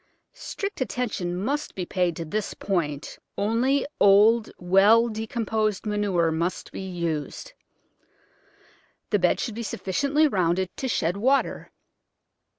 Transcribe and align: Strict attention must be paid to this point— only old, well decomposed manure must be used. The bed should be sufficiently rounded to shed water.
Strict 0.33 0.81
attention 0.81 1.35
must 1.37 1.75
be 1.75 1.85
paid 1.85 2.15
to 2.15 2.25
this 2.25 2.55
point— 2.55 3.19
only 3.37 3.85
old, 3.99 4.49
well 4.57 5.07
decomposed 5.09 5.85
manure 5.85 6.31
must 6.31 6.71
be 6.71 6.81
used. 6.81 7.53
The 9.11 9.19
bed 9.19 9.39
should 9.39 9.53
be 9.53 9.61
sufficiently 9.61 10.27
rounded 10.27 10.75
to 10.77 10.87
shed 10.87 11.17
water. 11.17 11.69